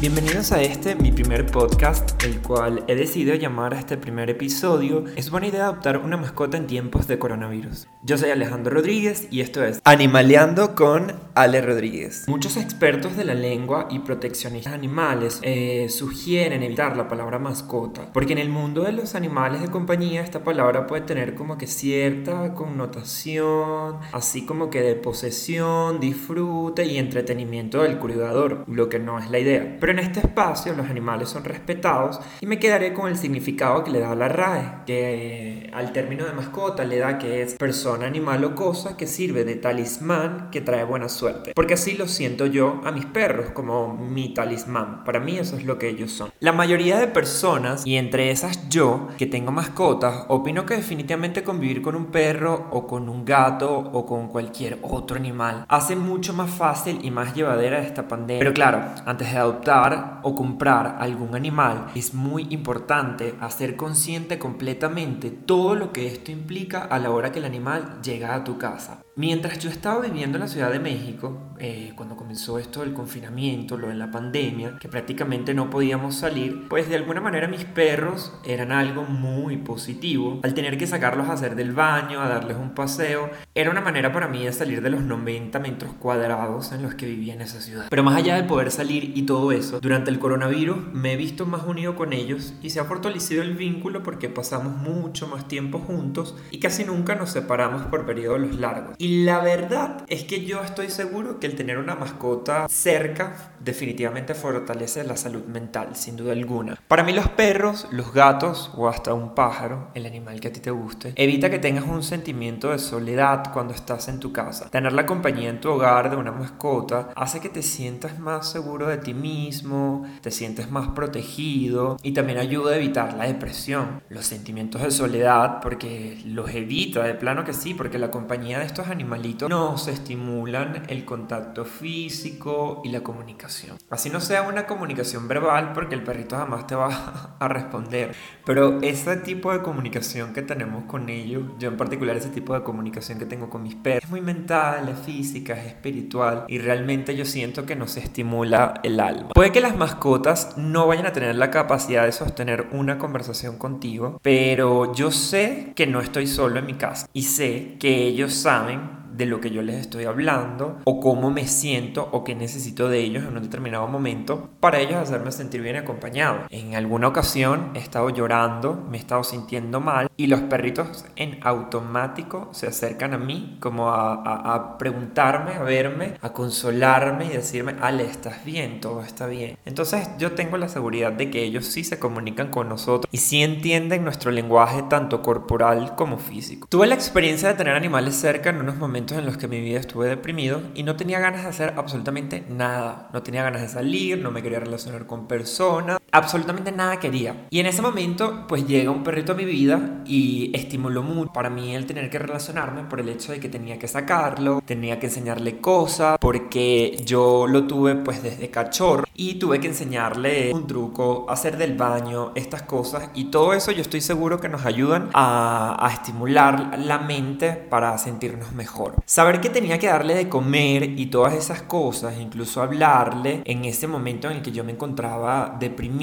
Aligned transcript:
Bienvenidos 0.00 0.50
a 0.52 0.62
este, 0.62 0.94
mi 0.94 1.12
primer 1.12 1.44
podcast, 1.44 2.24
el 2.24 2.40
cual 2.40 2.84
he 2.88 2.94
decidido 2.94 3.34
llamar 3.34 3.74
a 3.74 3.78
este 3.78 3.98
primer 3.98 4.30
episodio 4.30 5.04
Es 5.14 5.28
buena 5.28 5.48
idea 5.48 5.64
adoptar 5.64 5.98
una 5.98 6.16
mascota 6.16 6.56
en 6.56 6.66
tiempos 6.66 7.06
de 7.06 7.18
coronavirus. 7.18 7.86
Yo 8.02 8.16
soy 8.16 8.30
Alejandro 8.30 8.72
Rodríguez 8.72 9.28
y 9.30 9.42
esto 9.42 9.62
es 9.62 9.78
Animaleando 9.84 10.74
con 10.74 11.12
Ale 11.34 11.60
Rodríguez. 11.60 12.24
Muchos 12.28 12.56
expertos 12.56 13.14
de 13.14 13.24
la 13.24 13.34
lengua 13.34 13.88
y 13.90 13.98
proteccionistas 13.98 14.72
animales 14.72 15.38
eh, 15.42 15.90
sugieren 15.90 16.62
evitar 16.62 16.96
la 16.96 17.06
palabra 17.06 17.38
mascota, 17.38 18.10
porque 18.14 18.32
en 18.32 18.38
el 18.38 18.48
mundo 18.48 18.84
de 18.84 18.92
los 18.92 19.14
animales 19.14 19.60
de 19.60 19.68
compañía 19.68 20.22
esta 20.22 20.42
palabra 20.42 20.86
puede 20.86 21.02
tener 21.02 21.34
como 21.34 21.58
que 21.58 21.66
cierta 21.66 22.54
connotación, 22.54 23.98
así 24.12 24.46
como 24.46 24.70
que 24.70 24.80
de 24.80 24.94
posesión, 24.94 26.00
disfrute 26.00 26.86
y 26.86 26.96
entretenimiento 26.96 27.82
del 27.82 27.98
cuidador, 27.98 28.64
lo 28.66 28.88
que 28.88 28.98
no 28.98 29.18
es 29.18 29.30
la 29.30 29.38
idea. 29.38 29.76
Pero 29.78 29.89
en 29.90 29.98
este 29.98 30.20
espacio 30.20 30.74
los 30.74 30.88
animales 30.88 31.28
son 31.28 31.44
respetados 31.44 32.20
y 32.40 32.46
me 32.46 32.58
quedaré 32.58 32.92
con 32.92 33.08
el 33.08 33.16
significado 33.16 33.84
que 33.84 33.90
le 33.90 34.00
da 34.00 34.14
la 34.14 34.28
RAE, 34.28 34.84
que 34.86 35.70
al 35.72 35.92
término 35.92 36.24
de 36.24 36.32
mascota 36.32 36.84
le 36.84 36.98
da 36.98 37.18
que 37.18 37.42
es 37.42 37.54
persona, 37.54 38.06
animal 38.06 38.44
o 38.44 38.54
cosa 38.54 38.96
que 38.96 39.06
sirve 39.06 39.44
de 39.44 39.56
talismán 39.56 40.50
que 40.50 40.60
trae 40.60 40.84
buena 40.84 41.08
suerte. 41.08 41.52
Porque 41.54 41.74
así 41.74 41.96
lo 41.96 42.08
siento 42.08 42.46
yo 42.46 42.80
a 42.84 42.92
mis 42.92 43.06
perros 43.06 43.50
como 43.52 43.94
mi 43.94 44.34
talismán. 44.34 45.04
Para 45.04 45.20
mí 45.20 45.38
eso 45.38 45.56
es 45.56 45.64
lo 45.64 45.78
que 45.78 45.88
ellos 45.88 46.12
son. 46.12 46.30
La 46.40 46.52
mayoría 46.52 46.98
de 46.98 47.06
personas, 47.06 47.86
y 47.86 47.96
entre 47.96 48.30
esas 48.30 48.68
yo, 48.68 49.08
que 49.18 49.26
tengo 49.26 49.52
mascotas, 49.52 50.24
opino 50.28 50.66
que 50.66 50.76
definitivamente 50.76 51.42
convivir 51.42 51.82
con 51.82 51.94
un 51.94 52.06
perro 52.06 52.68
o 52.70 52.86
con 52.86 53.08
un 53.08 53.24
gato 53.24 53.78
o 53.78 54.06
con 54.06 54.28
cualquier 54.28 54.78
otro 54.82 55.16
animal 55.16 55.64
hace 55.68 55.96
mucho 55.96 56.32
más 56.32 56.50
fácil 56.50 56.98
y 57.02 57.10
más 57.10 57.34
llevadera 57.34 57.80
esta 57.80 58.08
pandemia. 58.08 58.40
Pero 58.40 58.52
claro, 58.52 58.82
antes 59.04 59.32
de 59.32 59.38
adoptar 59.38 59.79
o 60.22 60.34
comprar 60.34 60.98
algún 61.00 61.34
animal, 61.34 61.86
es 61.94 62.12
muy 62.12 62.46
importante 62.50 63.34
hacer 63.40 63.76
consciente 63.76 64.38
completamente 64.38 65.30
todo 65.30 65.74
lo 65.74 65.92
que 65.92 66.06
esto 66.06 66.30
implica 66.30 66.82
a 66.82 66.98
la 66.98 67.10
hora 67.10 67.32
que 67.32 67.38
el 67.38 67.46
animal 67.46 68.00
llega 68.02 68.34
a 68.34 68.44
tu 68.44 68.58
casa. 68.58 69.02
Mientras 69.16 69.58
yo 69.58 69.70
estaba 69.70 70.00
viviendo 70.00 70.38
en 70.38 70.42
la 70.42 70.48
Ciudad 70.48 70.70
de 70.70 70.78
México, 70.78 71.50
eh, 71.58 71.92
cuando 71.96 72.14
comenzó 72.14 72.60
esto 72.60 72.80
del 72.80 72.92
confinamiento, 72.92 73.76
lo 73.76 73.88
de 73.88 73.94
la 73.94 74.10
pandemia, 74.10 74.78
que 74.78 74.88
prácticamente 74.88 75.52
no 75.52 75.68
podíamos 75.68 76.14
salir, 76.14 76.68
pues 76.68 76.88
de 76.88 76.94
alguna 76.94 77.20
manera 77.20 77.48
mis 77.48 77.64
perros 77.64 78.32
eran 78.44 78.70
algo 78.70 79.02
muy 79.02 79.56
positivo. 79.56 80.38
Al 80.44 80.54
tener 80.54 80.78
que 80.78 80.86
sacarlos 80.86 81.28
a 81.28 81.32
hacer 81.32 81.56
del 81.56 81.72
baño, 81.72 82.20
a 82.20 82.28
darles 82.28 82.56
un 82.56 82.70
paseo, 82.70 83.30
era 83.52 83.70
una 83.70 83.80
manera 83.80 84.12
para 84.12 84.28
mí 84.28 84.44
de 84.44 84.52
salir 84.52 84.80
de 84.80 84.90
los 84.90 85.02
90 85.02 85.58
metros 85.58 85.92
cuadrados 85.94 86.70
en 86.70 86.82
los 86.82 86.94
que 86.94 87.06
vivía 87.06 87.34
en 87.34 87.40
esa 87.40 87.60
ciudad. 87.60 87.86
Pero 87.90 88.04
más 88.04 88.16
allá 88.16 88.36
de 88.36 88.44
poder 88.44 88.70
salir 88.70 89.18
y 89.18 89.22
todo 89.22 89.50
eso, 89.50 89.80
durante 89.80 90.10
el 90.10 90.20
coronavirus 90.20 90.78
me 90.92 91.14
he 91.14 91.16
visto 91.16 91.46
más 91.46 91.64
unido 91.66 91.96
con 91.96 92.12
ellos 92.12 92.54
y 92.62 92.70
se 92.70 92.78
ha 92.78 92.84
fortalecido 92.84 93.42
el 93.42 93.54
vínculo 93.54 94.04
porque 94.04 94.28
pasamos 94.28 94.76
mucho 94.76 95.26
más 95.26 95.48
tiempo 95.48 95.80
juntos 95.80 96.36
y 96.52 96.60
casi 96.60 96.84
nunca 96.84 97.16
nos 97.16 97.30
separamos 97.30 97.82
por 97.86 98.06
periodos 98.06 98.54
largos. 98.54 98.99
Y 99.00 99.24
la 99.24 99.40
verdad 99.40 100.04
es 100.08 100.24
que 100.24 100.44
yo 100.44 100.62
estoy 100.62 100.90
seguro 100.90 101.40
que 101.40 101.46
el 101.46 101.56
tener 101.56 101.78
una 101.78 101.94
mascota 101.94 102.68
cerca 102.68 103.54
definitivamente 103.58 104.34
fortalece 104.34 105.04
la 105.04 105.16
salud 105.16 105.46
mental, 105.46 105.96
sin 105.96 106.16
duda 106.16 106.32
alguna. 106.32 106.78
Para 106.90 107.04
mí 107.04 107.12
los 107.12 107.28
perros, 107.28 107.86
los 107.92 108.12
gatos 108.12 108.72
o 108.76 108.88
hasta 108.88 109.14
un 109.14 109.36
pájaro, 109.36 109.92
el 109.94 110.06
animal 110.06 110.40
que 110.40 110.48
a 110.48 110.52
ti 110.52 110.58
te 110.58 110.72
guste, 110.72 111.12
evita 111.14 111.48
que 111.48 111.60
tengas 111.60 111.84
un 111.84 112.02
sentimiento 112.02 112.70
de 112.70 112.80
soledad 112.80 113.52
cuando 113.52 113.72
estás 113.72 114.08
en 114.08 114.18
tu 114.18 114.32
casa. 114.32 114.70
Tener 114.70 114.92
la 114.92 115.06
compañía 115.06 115.50
en 115.50 115.60
tu 115.60 115.70
hogar 115.70 116.10
de 116.10 116.16
una 116.16 116.32
mascota 116.32 117.10
hace 117.14 117.38
que 117.38 117.48
te 117.48 117.62
sientas 117.62 118.18
más 118.18 118.50
seguro 118.50 118.88
de 118.88 118.96
ti 118.96 119.14
mismo, 119.14 120.04
te 120.20 120.32
sientes 120.32 120.72
más 120.72 120.88
protegido 120.88 121.96
y 122.02 122.10
también 122.10 122.38
ayuda 122.38 122.72
a 122.72 122.76
evitar 122.78 123.14
la 123.14 123.28
depresión, 123.28 124.02
los 124.08 124.26
sentimientos 124.26 124.82
de 124.82 124.90
soledad, 124.90 125.60
porque 125.62 126.20
los 126.26 126.50
evita 126.50 127.04
de 127.04 127.14
plano 127.14 127.44
que 127.44 127.52
sí, 127.52 127.72
porque 127.72 128.00
la 128.00 128.10
compañía 128.10 128.58
de 128.58 128.66
estos 128.66 128.88
animalitos 128.88 129.48
nos 129.48 129.86
estimulan 129.86 130.82
el 130.88 131.04
contacto 131.04 131.64
físico 131.64 132.82
y 132.82 132.88
la 132.88 133.04
comunicación. 133.04 133.76
Así 133.90 134.10
no 134.10 134.18
sea 134.18 134.42
una 134.42 134.66
comunicación 134.66 135.28
verbal 135.28 135.72
porque 135.72 135.94
el 135.94 136.02
perrito 136.02 136.36
jamás 136.36 136.66
te 136.66 136.79
va 136.79 136.79
a 136.88 137.48
responder. 137.48 138.14
Pero 138.44 138.80
ese 138.82 139.16
tipo 139.16 139.52
de 139.52 139.62
comunicación 139.62 140.32
que 140.32 140.42
tenemos 140.42 140.84
con 140.84 141.08
ellos, 141.08 141.44
yo 141.58 141.68
en 141.68 141.76
particular 141.76 142.16
ese 142.16 142.30
tipo 142.30 142.54
de 142.54 142.62
comunicación 142.62 143.18
que 143.18 143.26
tengo 143.26 143.48
con 143.48 143.62
mis 143.62 143.74
perros, 143.74 144.04
es 144.04 144.10
muy 144.10 144.20
mental, 144.20 144.88
es 144.88 144.98
física, 144.98 145.54
es 145.54 145.66
espiritual 145.66 146.44
y 146.48 146.58
realmente 146.58 147.16
yo 147.16 147.24
siento 147.24 147.66
que 147.66 147.76
nos 147.76 147.96
estimula 147.96 148.74
el 148.82 149.00
alma. 149.00 149.28
Puede 149.28 149.52
que 149.52 149.60
las 149.60 149.76
mascotas 149.76 150.56
no 150.56 150.86
vayan 150.86 151.06
a 151.06 151.12
tener 151.12 151.34
la 151.36 151.50
capacidad 151.50 152.04
de 152.04 152.12
sostener 152.12 152.68
una 152.72 152.98
conversación 152.98 153.56
contigo, 153.56 154.18
pero 154.22 154.94
yo 154.94 155.10
sé 155.10 155.72
que 155.76 155.86
no 155.86 156.00
estoy 156.00 156.26
solo 156.26 156.58
en 156.58 156.66
mi 156.66 156.74
casa 156.74 157.08
y 157.12 157.22
sé 157.22 157.76
que 157.78 158.06
ellos 158.06 158.34
saben 158.34 158.99
de 159.20 159.26
lo 159.26 159.38
que 159.38 159.50
yo 159.50 159.60
les 159.60 159.76
estoy 159.76 160.04
hablando 160.04 160.78
o 160.84 160.98
cómo 160.98 161.30
me 161.30 161.46
siento 161.46 162.08
o 162.10 162.24
qué 162.24 162.34
necesito 162.34 162.88
de 162.88 163.00
ellos 163.00 163.24
en 163.24 163.36
un 163.36 163.42
determinado 163.42 163.86
momento 163.86 164.48
para 164.60 164.80
ellos 164.80 164.94
hacerme 164.94 165.30
sentir 165.30 165.60
bien 165.60 165.76
acompañado. 165.76 166.46
En 166.48 166.74
alguna 166.74 167.08
ocasión 167.08 167.72
he 167.74 167.80
estado 167.80 168.08
llorando, 168.08 168.82
me 168.90 168.96
he 168.96 169.00
estado 169.00 169.22
sintiendo 169.22 169.78
mal 169.78 170.08
y 170.16 170.26
los 170.26 170.40
perritos 170.40 171.04
en 171.16 171.38
automático 171.42 172.48
se 172.52 172.66
acercan 172.66 173.12
a 173.12 173.18
mí 173.18 173.58
como 173.60 173.90
a, 173.90 174.78
preguntarme, 174.78 175.52
a 175.52 175.62
verme, 175.64 176.14
a 176.22 176.32
consolarme 176.32 177.26
y 177.26 177.28
decirme, 177.28 177.74
Ale, 177.82 178.04
estás 178.04 178.42
bien, 178.46 178.80
todo 178.80 179.02
está 179.02 179.26
bien. 179.26 179.58
Entonces 179.66 180.08
yo 180.18 180.32
tengo 180.32 180.56
la 180.56 180.68
seguridad 180.68 181.12
de 181.12 181.30
que 181.30 181.42
ellos 181.42 181.66
sí 181.66 181.84
se 181.84 181.98
comunican 181.98 182.48
con 182.48 182.70
nosotros 182.70 183.06
y 183.12 183.18
sí 183.18 183.42
entienden 183.42 184.02
nuestro 184.02 184.30
lenguaje 184.30 184.82
tanto 184.88 185.20
corporal 185.20 185.94
como 185.94 186.16
físico. 186.16 186.66
Tuve 186.70 186.86
la 186.86 186.94
experiencia 186.94 187.50
de 187.50 187.54
tener 187.54 187.74
animales 187.74 188.14
cerca 188.14 188.48
en 188.48 188.56
unos 188.60 188.76
momentos 188.76 189.09
en 189.18 189.26
los 189.26 189.36
que 189.36 189.48
mi 189.48 189.60
vida 189.60 189.78
estuve 189.78 190.08
deprimido 190.08 190.62
y 190.74 190.82
no 190.82 190.96
tenía 190.96 191.20
ganas 191.20 191.42
de 191.42 191.48
hacer 191.48 191.74
absolutamente 191.76 192.44
nada. 192.48 193.08
No 193.12 193.22
tenía 193.22 193.42
ganas 193.42 193.62
de 193.62 193.68
salir, 193.68 194.18
no 194.18 194.30
me 194.30 194.42
quería 194.42 194.60
relacionar 194.60 195.06
con 195.06 195.28
personas, 195.28 195.99
absolutamente 196.12 196.72
nada 196.72 196.98
quería. 196.98 197.46
Y 197.50 197.60
en 197.60 197.66
ese 197.66 197.82
momento 197.82 198.46
pues 198.48 198.66
llega 198.66 198.90
un 198.90 199.02
perrito 199.02 199.32
a 199.32 199.34
mi 199.34 199.44
vida 199.44 200.02
y 200.04 200.50
estimuló 200.54 201.02
mucho 201.02 201.32
para 201.32 201.50
mí 201.50 201.74
el 201.74 201.86
tener 201.86 202.10
que 202.10 202.18
relacionarme 202.18 202.84
por 202.84 203.00
el 203.00 203.08
hecho 203.08 203.32
de 203.32 203.40
que 203.40 203.48
tenía 203.48 203.78
que 203.78 203.88
sacarlo, 203.88 204.62
tenía 204.64 204.98
que 204.98 205.06
enseñarle 205.06 205.60
cosas, 205.60 206.18
porque 206.20 207.00
yo 207.04 207.46
lo 207.46 207.66
tuve 207.66 207.96
pues 207.96 208.22
desde 208.22 208.50
cachorro 208.50 209.04
y 209.14 209.34
tuve 209.34 209.60
que 209.60 209.68
enseñarle 209.68 210.52
un 210.52 210.66
truco, 210.66 211.26
hacer 211.28 211.56
del 211.56 211.76
baño, 211.76 212.32
estas 212.34 212.62
cosas 212.62 213.10
y 213.14 213.24
todo 213.26 213.52
eso 213.52 213.72
yo 213.72 213.82
estoy 213.82 214.00
seguro 214.00 214.40
que 214.40 214.48
nos 214.48 214.64
ayudan 214.64 215.10
a, 215.12 215.76
a 215.78 215.92
estimular 215.92 216.78
la 216.78 216.98
mente 216.98 217.52
para 217.52 217.96
sentirnos 217.98 218.52
mejor. 218.52 218.94
Saber 219.04 219.40
que 219.40 219.50
tenía 219.50 219.78
que 219.78 219.88
darle 219.88 220.14
de 220.14 220.28
comer 220.28 220.98
y 220.98 221.06
todas 221.06 221.34
esas 221.34 221.62
cosas, 221.62 222.18
incluso 222.18 222.62
hablarle 222.62 223.42
en 223.44 223.64
ese 223.64 223.86
momento 223.86 224.30
en 224.30 224.38
el 224.38 224.42
que 224.42 224.52
yo 224.52 224.64
me 224.64 224.72
encontraba 224.72 225.56
deprimido, 225.58 225.99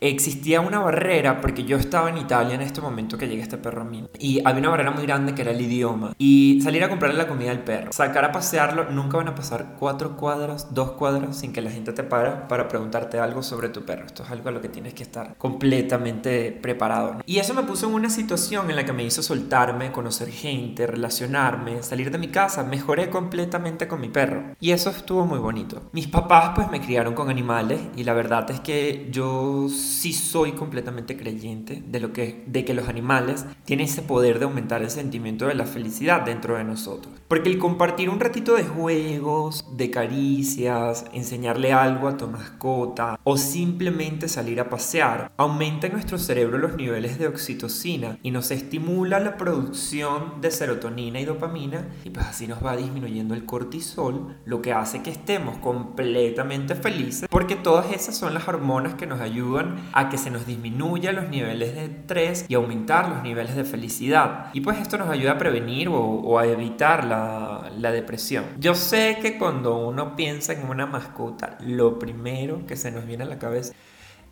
existía 0.00 0.60
una 0.60 0.80
barrera 0.80 1.40
porque 1.40 1.64
yo 1.64 1.76
estaba 1.76 2.10
en 2.10 2.18
Italia 2.18 2.54
en 2.54 2.62
este 2.62 2.80
momento 2.80 3.18
que 3.18 3.28
llega 3.28 3.42
este 3.42 3.58
perro 3.58 3.82
a 3.82 3.84
mí 3.84 4.08
y 4.18 4.40
había 4.44 4.60
una 4.60 4.70
barrera 4.70 4.90
muy 4.90 5.04
grande 5.04 5.34
que 5.34 5.42
era 5.42 5.50
el 5.50 5.60
idioma 5.60 6.14
y 6.18 6.60
salir 6.62 6.82
a 6.84 6.88
comprarle 6.88 7.16
la 7.16 7.28
comida 7.28 7.50
al 7.50 7.64
perro, 7.64 7.92
sacar 7.92 8.24
a 8.24 8.32
pasearlo, 8.32 8.90
nunca 8.90 9.16
van 9.16 9.28
a 9.28 9.34
pasar 9.34 9.76
cuatro 9.78 10.16
cuadras, 10.16 10.74
dos 10.74 10.92
cuadras 10.92 11.38
sin 11.38 11.52
que 11.52 11.62
la 11.62 11.70
gente 11.70 11.92
te 11.92 12.02
para 12.02 12.48
para 12.48 12.68
preguntarte 12.68 13.18
algo 13.18 13.42
sobre 13.42 13.68
tu 13.68 13.84
perro. 13.84 14.06
Esto 14.06 14.22
es 14.22 14.30
algo 14.30 14.48
a 14.48 14.52
lo 14.52 14.60
que 14.60 14.68
tienes 14.68 14.94
que 14.94 15.02
estar 15.02 15.36
completamente 15.36 16.52
preparado. 16.52 17.20
Y 17.26 17.38
eso 17.38 17.54
me 17.54 17.62
puso 17.62 17.88
en 17.88 17.94
una 17.94 18.10
situación 18.10 18.70
en 18.70 18.76
la 18.76 18.84
que 18.84 18.92
me 18.92 19.04
hizo 19.04 19.22
soltarme, 19.22 19.92
conocer 19.92 20.28
gente, 20.30 20.86
relacionarme, 20.86 21.82
salir 21.82 22.10
de 22.10 22.18
mi 22.18 22.28
casa, 22.28 22.64
mejoré 22.64 23.10
completamente 23.10 23.88
con 23.88 24.00
mi 24.00 24.08
perro. 24.08 24.54
Y 24.60 24.70
eso 24.70 24.90
estuvo 24.90 25.26
muy 25.26 25.38
bonito. 25.38 25.82
Mis 25.92 26.08
papás 26.08 26.52
pues 26.54 26.70
me 26.70 26.80
criaron 26.80 27.14
con 27.14 27.30
animales 27.30 27.80
y 27.96 28.04
la 28.04 28.14
verdad 28.14 28.50
es 28.50 28.60
que 28.60 29.08
yo 29.10 29.35
sí 29.68 30.12
soy 30.12 30.52
completamente 30.52 31.16
creyente 31.16 31.82
de 31.86 32.00
lo 32.00 32.12
que 32.12 32.44
de 32.46 32.64
que 32.64 32.74
los 32.74 32.88
animales 32.88 33.46
tienen 33.64 33.86
ese 33.86 34.02
poder 34.02 34.38
de 34.38 34.44
aumentar 34.44 34.82
el 34.82 34.90
sentimiento 34.90 35.46
de 35.46 35.54
la 35.54 35.66
felicidad 35.66 36.22
dentro 36.22 36.56
de 36.56 36.64
nosotros. 36.64 37.14
Porque 37.28 37.48
el 37.48 37.58
compartir 37.58 38.08
un 38.08 38.20
ratito 38.20 38.54
de 38.54 38.64
juegos, 38.64 39.64
de 39.76 39.90
caricias, 39.90 41.04
enseñarle 41.12 41.72
algo 41.72 42.08
a 42.08 42.16
tu 42.16 42.26
mascota 42.28 43.18
o 43.24 43.36
simplemente 43.36 44.28
salir 44.28 44.60
a 44.60 44.70
pasear 44.70 45.32
aumenta 45.36 45.86
en 45.86 45.94
nuestro 45.94 46.18
cerebro 46.18 46.58
los 46.58 46.76
niveles 46.76 47.18
de 47.18 47.26
oxitocina 47.26 48.18
y 48.22 48.30
nos 48.30 48.50
estimula 48.50 49.20
la 49.20 49.36
producción 49.36 50.40
de 50.40 50.50
serotonina 50.50 51.20
y 51.20 51.24
dopamina 51.24 51.88
y 52.04 52.10
pues 52.10 52.26
así 52.26 52.46
nos 52.46 52.64
va 52.64 52.76
disminuyendo 52.76 53.34
el 53.34 53.44
cortisol, 53.44 54.36
lo 54.44 54.62
que 54.62 54.72
hace 54.72 55.02
que 55.02 55.10
estemos 55.10 55.58
completamente 55.58 56.74
felices, 56.74 57.28
porque 57.30 57.56
todas 57.56 57.92
esas 57.92 58.16
son 58.16 58.34
las 58.34 58.48
hormonas 58.48 58.94
que 58.94 59.06
nos 59.06 59.20
ayudan 59.26 59.76
a 59.92 60.08
que 60.08 60.18
se 60.18 60.30
nos 60.30 60.46
disminuya 60.46 61.12
los 61.12 61.28
niveles 61.28 61.74
de 61.74 61.84
estrés 61.84 62.46
y 62.48 62.54
aumentar 62.54 63.08
los 63.08 63.22
niveles 63.22 63.56
de 63.56 63.64
felicidad. 63.64 64.50
Y 64.52 64.60
pues 64.60 64.78
esto 64.78 64.98
nos 64.98 65.08
ayuda 65.08 65.32
a 65.32 65.38
prevenir 65.38 65.88
o, 65.90 66.38
a 66.38 66.46
evitar 66.46 67.04
la, 67.04 67.70
la 67.78 67.92
depresión. 67.92 68.44
Yo 68.58 68.74
sé 68.74 69.18
que 69.20 69.38
cuando 69.38 69.76
uno 69.76 70.16
piensa 70.16 70.52
en 70.52 70.68
una 70.68 70.86
mascota, 70.86 71.58
lo 71.60 71.98
primero 71.98 72.66
que 72.66 72.76
se 72.76 72.90
nos 72.90 73.06
viene 73.06 73.24
a 73.24 73.26
la 73.26 73.38
cabeza 73.38 73.74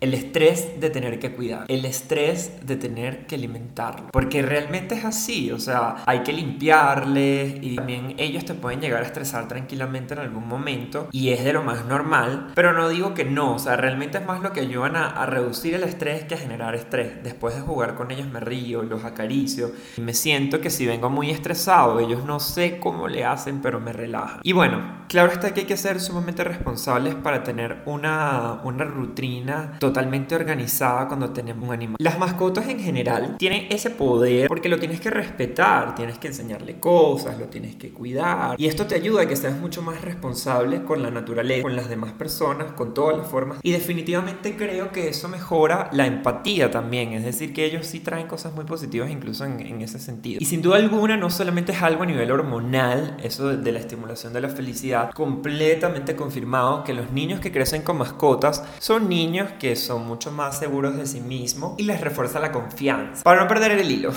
el 0.01 0.13
estrés 0.13 0.79
de 0.79 0.89
tener 0.89 1.19
que 1.19 1.33
cuidar, 1.33 1.65
el 1.67 1.85
estrés 1.85 2.65
de 2.65 2.75
tener 2.75 3.25
que 3.27 3.35
alimentarlo, 3.35 4.07
porque 4.11 4.41
realmente 4.41 4.95
es 4.95 5.05
así, 5.05 5.51
o 5.51 5.59
sea, 5.59 6.03
hay 6.05 6.19
que 6.19 6.33
limpiarle 6.33 7.59
y 7.61 7.75
también 7.75 8.15
ellos 8.17 8.45
te 8.45 8.53
pueden 8.53 8.81
llegar 8.81 9.03
a 9.03 9.05
estresar 9.05 9.47
tranquilamente 9.47 10.13
en 10.13 10.19
algún 10.19 10.47
momento 10.47 11.07
y 11.11 11.29
es 11.29 11.43
de 11.43 11.53
lo 11.53 11.63
más 11.63 11.85
normal, 11.85 12.51
pero 12.55 12.73
no 12.73 12.89
digo 12.89 13.13
que 13.13 13.25
no, 13.25 13.55
o 13.55 13.59
sea, 13.59 13.77
realmente 13.77 14.17
es 14.17 14.25
más 14.25 14.41
lo 14.41 14.53
que 14.53 14.61
ayudan 14.61 14.95
a, 14.95 15.09
a 15.09 15.25
reducir 15.25 15.73
el 15.73 15.83
estrés 15.83 16.25
que 16.25 16.35
a 16.35 16.37
generar 16.37 16.75
estrés. 16.75 17.23
Después 17.23 17.55
de 17.55 17.61
jugar 17.61 17.95
con 17.95 18.11
ellos 18.11 18.27
me 18.27 18.39
río, 18.39 18.83
los 18.83 19.03
acaricio 19.05 19.71
y 19.97 20.01
me 20.01 20.13
siento 20.13 20.61
que 20.61 20.69
si 20.69 20.85
vengo 20.85 21.09
muy 21.09 21.31
estresado, 21.31 21.99
ellos 21.99 22.25
no 22.25 22.39
sé 22.39 22.79
cómo 22.79 23.07
le 23.07 23.25
hacen, 23.25 23.61
pero 23.61 23.79
me 23.79 23.93
relajan. 23.93 24.39
Y 24.43 24.53
bueno, 24.53 25.04
claro 25.07 25.31
está 25.31 25.53
que 25.53 25.61
hay 25.61 25.65
que 25.65 25.77
ser 25.77 25.99
sumamente 25.99 26.43
responsables 26.43 27.15
para 27.15 27.43
tener 27.43 27.81
una, 27.85 28.61
una 28.63 28.85
rutina 28.85 29.73
totalmente 29.79 30.35
organizada 30.35 31.07
cuando 31.07 31.31
tenemos 31.31 31.67
un 31.67 31.73
animal. 31.73 31.97
Las 31.99 32.19
mascotas 32.19 32.67
en 32.67 32.79
general 32.79 33.35
tienen 33.37 33.67
ese 33.69 33.89
poder 33.89 34.47
porque 34.47 34.69
lo 34.69 34.79
tienes 34.79 34.99
que 34.99 35.09
respetar, 35.09 35.95
tienes 35.95 36.17
que 36.17 36.27
enseñarle 36.27 36.79
cosas, 36.79 37.39
lo 37.39 37.45
tienes 37.45 37.75
que 37.75 37.89
cuidar. 37.89 38.55
Y 38.59 38.67
esto 38.67 38.85
te 38.85 38.95
ayuda 38.95 39.23
a 39.23 39.27
que 39.27 39.35
seas 39.35 39.57
mucho 39.57 39.81
más 39.81 40.01
responsable 40.01 40.83
con 40.83 41.01
la 41.01 41.11
naturaleza, 41.11 41.63
con 41.63 41.75
las 41.75 41.89
demás 41.89 42.13
personas, 42.13 42.71
con 42.73 42.93
todas 42.93 43.17
las 43.17 43.27
formas. 43.27 43.59
Y 43.61 43.71
definitivamente 43.71 44.55
creo 44.55 44.91
que 44.91 45.09
eso 45.09 45.27
mejora 45.27 45.89
la 45.91 46.05
empatía 46.05 46.71
también. 46.71 47.13
Es 47.13 47.23
decir, 47.23 47.53
que 47.53 47.65
ellos 47.65 47.85
sí 47.85 47.99
traen 47.99 48.27
cosas 48.27 48.53
muy 48.53 48.65
positivas 48.65 49.09
incluso 49.09 49.45
en, 49.45 49.59
en 49.59 49.81
ese 49.81 49.99
sentido. 49.99 50.39
Y 50.41 50.45
sin 50.45 50.61
duda 50.61 50.77
alguna 50.77 51.17
no 51.17 51.29
solamente 51.29 51.71
es 51.71 51.81
algo 51.81 52.03
a 52.03 52.05
nivel 52.05 52.31
hormonal, 52.31 53.17
eso 53.23 53.55
de, 53.55 53.71
la 53.71 53.79
estimulación 53.79 54.33
de 54.33 54.41
la 54.41 54.49
felicidad, 54.49 54.94
completamente 55.13 56.15
confirmado 56.15 56.83
que 56.83 56.93
los 56.93 57.11
niños 57.11 57.39
que 57.39 57.51
crecen 57.51 57.81
con 57.81 57.97
mascotas 57.97 58.63
son 58.79 59.09
niños 59.09 59.51
que 59.59 59.75
son 59.75 60.07
mucho 60.07 60.31
más 60.31 60.57
seguros 60.57 60.95
de 60.97 61.05
sí 61.05 61.21
mismos 61.21 61.73
y 61.77 61.83
les 61.83 62.01
refuerza 62.01 62.39
la 62.39 62.51
confianza. 62.51 63.23
Para 63.23 63.41
no 63.41 63.47
perder 63.47 63.71
el 63.71 63.91
hilo. 63.91 64.11